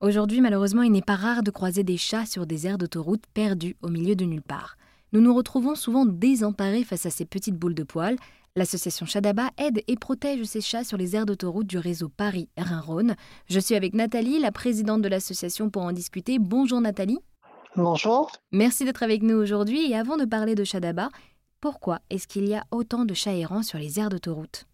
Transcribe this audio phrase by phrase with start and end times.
[0.00, 3.76] Aujourd'hui, malheureusement, il n'est pas rare de croiser des chats sur des aires d'autoroute perdus
[3.82, 4.76] au milieu de nulle part.
[5.12, 8.16] Nous nous retrouvons souvent désemparés face à ces petites boules de poils.
[8.54, 13.16] L'association Chadaba aide et protège ces chats sur les aires d'autoroute du réseau Paris-Rhin-Rhône.
[13.50, 16.38] Je suis avec Nathalie, la présidente de l'association, pour en discuter.
[16.38, 17.18] Bonjour Nathalie.
[17.74, 18.30] Bonjour.
[18.52, 19.90] Merci d'être avec nous aujourd'hui.
[19.90, 21.08] Et avant de parler de Chadaba,
[21.60, 24.67] pourquoi est-ce qu'il y a autant de chats errants sur les aires d'autoroute?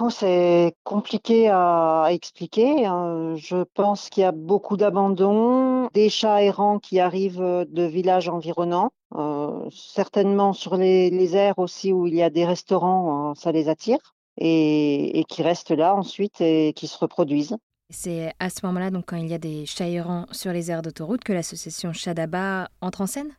[0.00, 2.86] Oh, c'est compliqué à expliquer.
[2.86, 3.34] hein.
[3.36, 8.28] Je pense qu'il y a beaucoup d'abandon, des chats errants qui arrivent euh, de villages
[8.28, 13.34] environnants, euh, certainement sur les, les aires aussi où il y a des restaurants, euh,
[13.36, 13.98] ça les attire,
[14.36, 17.56] et, et qui restent là ensuite et qui se reproduisent.
[17.88, 20.82] C'est à ce moment-là, donc quand il y a des chats errants sur les aires
[20.82, 23.30] d'autoroute, que l'association Chadaba entre en scène?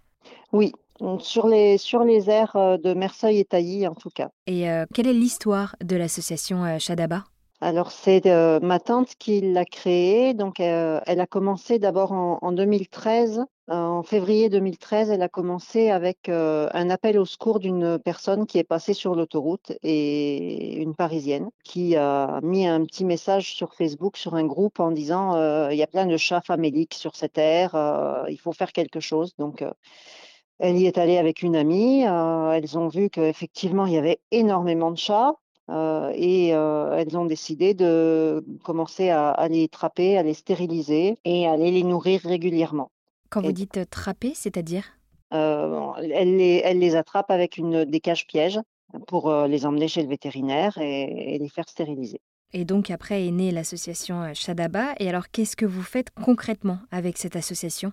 [0.54, 0.72] Oui,
[1.20, 4.30] sur les, sur les aires euh, de Merceil et Tailly en tout cas.
[4.46, 7.24] Et euh, quelle est l'histoire de l'association euh, Chadaba
[7.62, 10.34] Alors, c'est euh, ma tante qui l'a créée.
[10.34, 13.44] Donc, euh, elle a commencé d'abord en, en 2013.
[13.70, 18.60] Euh, en février 2013, elle a commencé avec un appel au secours d'une personne qui
[18.60, 24.16] est passée sur l'autoroute et une Parisienne qui a mis un petit message sur Facebook,
[24.16, 25.36] sur un groupe en disant
[25.70, 27.76] il y a plein de chats faméliques sur cette aire,
[28.30, 29.34] il faut faire quelque chose.
[29.38, 29.66] Donc,
[30.60, 32.06] elle y est allée avec une amie.
[32.08, 35.34] euh, elles ont vu qu'effectivement, il y avait énormément de chats.
[35.70, 41.18] Euh, et euh, elles ont décidé de commencer à, à les trapper, à les stériliser
[41.26, 42.90] et à aller les nourrir régulièrement.
[43.30, 44.86] Quand vous dites trapper, c'est-à-dire?
[45.32, 48.62] Elles, les, attrapent avec une, des cages pièges
[49.08, 52.22] pour les emmener chez le vétérinaire et, et les faire stériliser.
[52.54, 54.94] Et donc après est née l'association Chadaba.
[55.00, 57.92] Et alors qu'est-ce que vous faites concrètement avec cette association?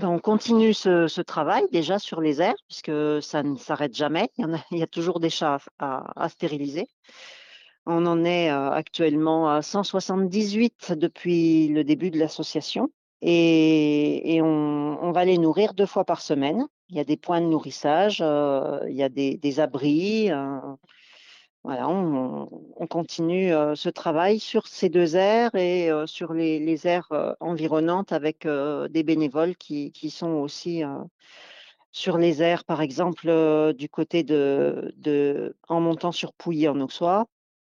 [0.00, 4.30] On continue ce, travail déjà sur les aires puisque ça ne s'arrête jamais.
[4.38, 6.88] Il y, a, toujours des chats à, stériliser.
[7.86, 12.90] On en est euh, actuellement à 178 depuis le début de l'association
[13.22, 16.66] et, on, va les nourrir deux fois par semaine.
[16.88, 20.30] Il y a des points de nourrissage, euh, il y a des, des abris.
[20.30, 20.58] euh,
[21.64, 26.86] voilà, on, on continue euh, ce travail sur ces deux aires et euh, sur les,
[26.88, 30.82] aires euh, environnantes avec des bénévoles qui, sont aussi
[31.92, 37.26] sur les aires, par exemple, du côté de, en montant sur Pouilly en Auxois.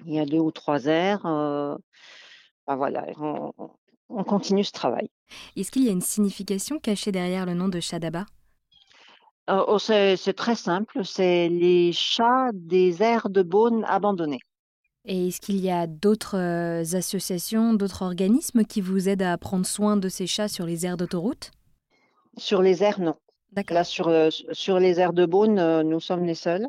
[0.07, 1.23] Il y a deux ou trois aires.
[1.25, 3.53] ben voilà, on,
[4.09, 5.11] on continue ce travail.
[5.57, 8.25] Est-ce qu'il y a une signification cachée derrière le nom de Chadaba?
[9.51, 14.41] Euh, oh, c'est c'est très simple, c'est les chats des aires de Beaune abandonnés.
[15.05, 19.67] Et est-ce qu'il y a d'autres euh, associations, d'autres organismes qui vous aident à prendre
[19.67, 21.51] soin de ces chats sur les aires d'autoroute?
[22.37, 23.17] Sur les aires, non.
[23.51, 23.75] D'accord.
[23.75, 26.67] Là, sur, euh, sur les aires de Beaune, euh, nous sommes les seuls.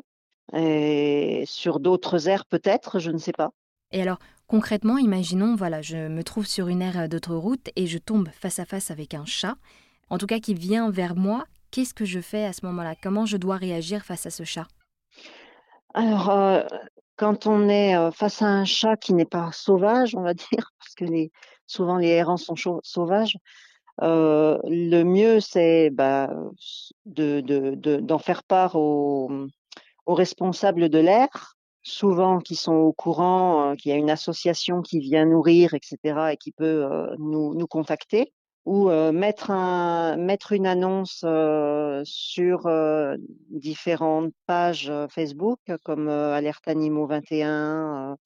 [0.52, 3.50] Et sur d'autres aires, peut-être, je ne sais pas.
[3.92, 8.28] Et alors, concrètement, imaginons, voilà, je me trouve sur une aire d'autoroute et je tombe
[8.32, 9.56] face à face avec un chat,
[10.10, 11.44] en tout cas qui vient vers moi.
[11.74, 12.94] Qu'est-ce que je fais à ce moment-là?
[13.02, 14.68] Comment je dois réagir face à ce chat?
[15.92, 16.62] Alors, euh,
[17.16, 20.70] quand on est euh, face à un chat qui n'est pas sauvage, on va dire,
[20.78, 21.04] parce que
[21.66, 23.36] souvent les errants sont sauvages,
[24.02, 26.30] euh, le mieux, c'est bah,
[27.06, 29.28] de, de, de- d'en faire part aux,
[30.06, 35.26] responsables de l'aire, souvent qui sont au courant qu'il y a une association qui vient
[35.26, 36.86] nourrir, etc., et qui peut
[37.18, 38.32] nous, nous contacter,
[38.64, 43.16] ou euh, mettre, un, mettre une annonce euh, sur euh,
[43.50, 48.16] différentes pages Facebook, comme Alerte Animaux 21, euh,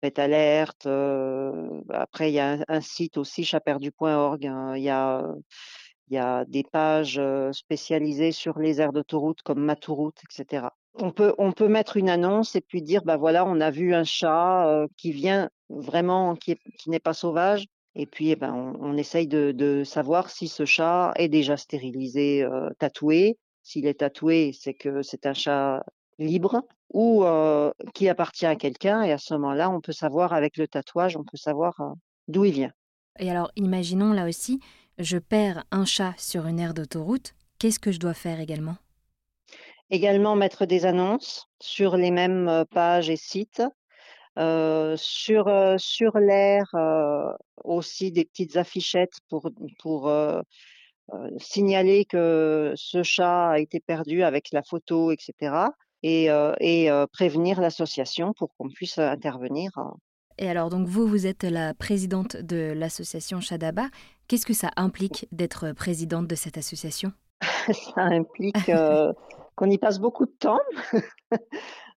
[0.00, 0.86] Pet Alert.
[0.86, 4.46] euh, après, il y a un, site aussi, chaperdu.org.
[4.46, 7.20] hein, il y a des pages
[7.52, 10.68] spécialisées sur les aires d'autoroute comme Matouroute, etc.
[10.94, 13.94] On peut, on peut mettre une annonce et puis dire, bah voilà, on a vu
[13.94, 17.66] un chat qui vient vraiment, qui n'est pas sauvage.
[18.00, 21.56] Et puis, eh ben, on, on essaye de, de savoir si ce chat est déjà
[21.56, 23.38] stérilisé, euh, tatoué.
[23.64, 25.84] S'il est tatoué, c'est que c'est un chat
[26.20, 26.62] libre
[26.94, 29.02] ou euh, qui appartient à quelqu'un.
[29.02, 31.92] Et à ce moment-là, on peut savoir avec le tatouage, on peut savoir euh,
[32.28, 32.72] d'où il vient.
[33.18, 34.60] Et alors, imaginons là aussi,
[34.98, 37.34] je perds un chat sur une aire d'autoroute.
[37.58, 38.76] Qu'est-ce que je dois faire également?
[39.90, 43.62] Également mettre des annonces sur les mêmes pages et sites.
[44.38, 47.32] Euh, sur euh, sur l'air euh,
[47.64, 49.50] aussi des petites affichettes pour
[49.80, 50.12] pour
[51.38, 55.54] signaler que ce chat a été perdu avec la photo, etc.
[56.02, 56.28] Et,
[56.60, 59.70] et prévenir l'association pour qu'on puisse intervenir.
[59.78, 59.90] euh.
[60.36, 63.88] Et alors, donc vous, vous êtes la présidente de l'association Chadaba.
[64.28, 67.12] Qu'est-ce que ça implique d'être présidente de cette association?
[67.94, 68.70] Ça implique
[69.56, 70.60] qu'on y passe beaucoup de temps.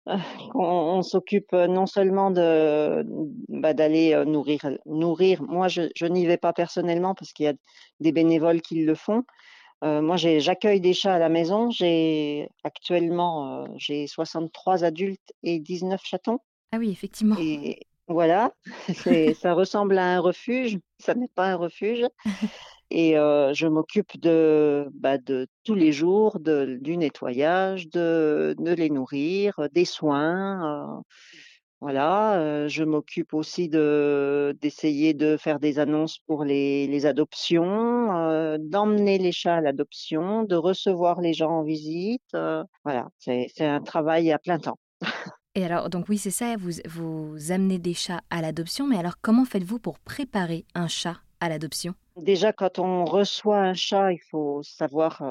[0.55, 3.05] on, s'occupe non seulement de
[3.49, 5.43] bah, d'aller nourrir nourrir.
[5.43, 7.53] Moi, je, je n'y vais pas personnellement parce qu'il y a
[7.99, 9.23] des bénévoles qui le font.
[9.81, 11.69] moi, j'accueille des chats à la maison.
[11.69, 16.39] J'ai actuellement j'ai 63 adultes et 19 chatons.
[16.71, 17.35] Ah oui, effectivement.
[17.39, 18.53] Et voilà,
[19.35, 20.79] ça ressemble à un refuge.
[20.99, 22.05] Ça n'est pas un refuge.
[22.93, 29.85] Et je m'occupe de, bah, de tous les jours, du nettoyage, de, les nourrir, des
[29.85, 31.01] soins.
[31.79, 39.31] voilà, je m'occupe aussi de d'essayer de faire des annonces pour les, adoptions, d'emmener les
[39.31, 42.35] chats à l'adoption, de recevoir les gens en visite.
[42.83, 44.77] voilà, c'est un travail à plein temps.
[45.55, 49.45] Et alors, donc oui, c'est ça, vous amenez des chats à l'adoption, mais alors comment
[49.45, 51.17] faites-vous pour préparer un chat?
[51.49, 51.93] L'adoption?
[52.17, 55.21] Déjà, quand on reçoit un chat, il faut savoir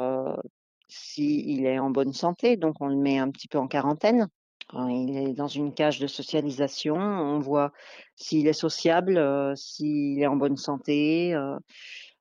[0.88, 2.56] s'il est en bonne santé.
[2.56, 4.28] Donc, on le met un petit peu en quarantaine.
[4.72, 6.96] il est dans une cage de socialisation.
[6.96, 7.72] On voit
[8.16, 9.20] s'il est sociable,
[9.56, 11.36] s'il est en bonne santé.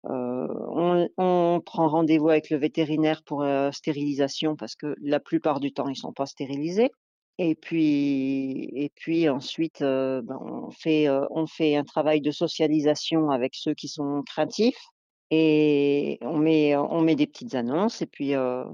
[0.03, 5.88] on, on, prend rendez-vous avec le vétérinaire pour stérilisation parce que la plupart du temps,
[5.88, 6.92] ils sont pas stérilisés.
[7.41, 13.56] Et puis, et puis ensuite, ben, on fait, on fait un travail de socialisation avec
[13.56, 14.89] ceux qui sont craintifs
[15.31, 18.01] et on met, on met des petites annonces.
[18.01, 18.33] Et puis,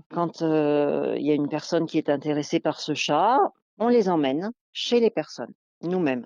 [0.10, 3.38] quand il y a une personne qui est intéressée par ce chat,
[3.78, 5.54] on les emmène chez les personnes,
[5.84, 6.26] nous-mêmes.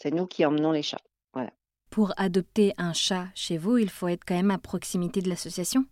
[0.00, 0.96] C'est nous qui emmenons les chats.
[1.34, 1.50] Voilà.
[1.90, 5.84] Pour adopter un chat chez vous, il faut être quand même à proximité de l'association?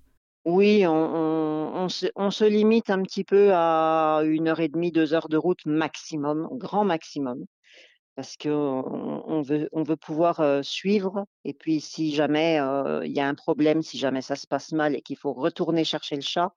[0.44, 5.37] Oui, on, se, limite un petit peu à une heure et demie, deux heures de
[5.37, 7.44] route maximum, grand maximum,
[8.17, 8.50] parce qu'on
[9.26, 11.26] on veut, on veut pouvoir suivre.
[11.44, 12.58] Et puis, si jamais
[13.05, 15.85] il y a un problème, si jamais ça se passe mal et qu'il faut retourner
[15.85, 16.52] chercher le chat,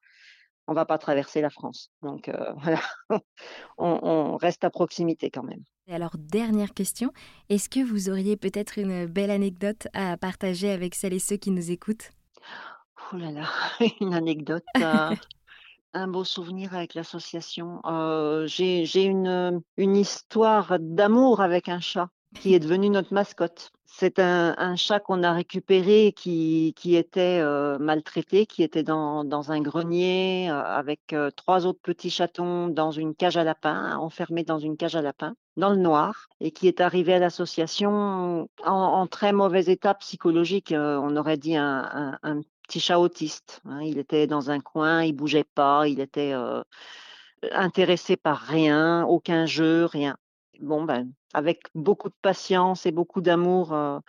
[0.68, 1.90] on va pas traverser la France.
[2.02, 2.82] Donc voilà,
[3.78, 5.64] on, on reste à proximité quand même.
[5.88, 7.14] Et alors, dernière question,
[7.48, 11.52] est-ce que vous auriez peut-être une belle anecdote à partager avec celles et ceux qui
[11.52, 12.12] nous écoutent?
[13.14, 13.46] Oh là là,
[14.02, 14.82] une anecdote, euh,
[15.94, 17.82] un beau souvenir avec l'association.
[17.86, 23.72] Euh, j'ai une, une histoire d'amour avec un chat qui est devenu notre mascotte.
[23.86, 29.52] C'est un, chat qu'on a récupéré qui, qui était euh, maltraité, qui était dans, dans
[29.52, 34.76] un grenier avec trois autres petits chatons dans une cage à lapins, enfermé dans une
[34.76, 39.66] cage à lapins, dans le noir, et qui est arrivé à l'association en, très mauvais
[39.66, 40.74] état psychologique.
[40.76, 43.62] on aurait dit un, un, un petit chat autiste.
[43.66, 43.82] Hein.
[43.82, 46.62] Il était dans un coin, il bougeait pas, il était euh,
[47.52, 50.18] intéressé par rien, aucun jeu, rien.
[50.60, 54.00] Bon, ben, avec beaucoup de patience et beaucoup d'amour, euh,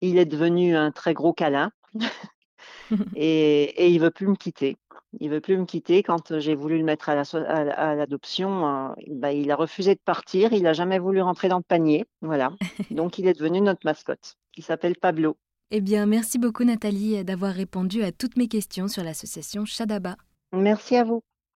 [0.00, 1.70] il est devenu un très gros câlin.
[3.16, 4.76] et, il veut plus me quitter.
[5.20, 6.02] Il veut plus me quitter.
[6.02, 10.52] Quand j'ai voulu le mettre à l'adoption, euh, ben, il a refusé de partir.
[10.52, 12.06] Il n'a jamais voulu rentrer dans le panier.
[12.22, 12.50] Voilà.
[12.90, 14.36] Donc, il est devenu notre mascotte.
[14.56, 15.36] Il s'appelle Pablo.
[15.74, 20.16] Eh bien, merci beaucoup Nathalie d'avoir répondu à toutes mes questions sur l'association Shadaba.
[20.52, 21.22] Merci à vous.